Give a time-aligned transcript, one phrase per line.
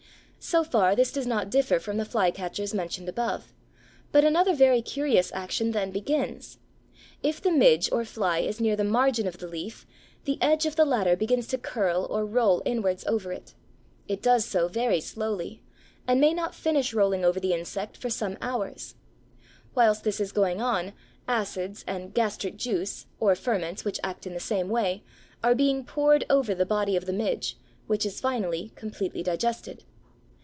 [0.43, 3.53] So far this does not differ from the Fly Catchers mentioned above,
[4.11, 6.57] but another very curious action then begins.
[7.21, 9.85] If the midge or fly is near the margin of the leaf,
[10.23, 13.53] the edge of the latter begins to curl or roll inwards over it.
[14.07, 15.61] It does so very slowly,
[16.07, 18.95] and may not finish rolling over the insect for some hours.
[19.75, 20.93] Whilst this is going on
[21.27, 25.03] acids and "gastric juice," or ferments which act in the same way,
[25.43, 29.83] are being poured over the body of the midge, which is finally completely digested.